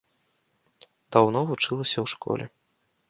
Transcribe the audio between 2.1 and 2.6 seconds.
школе.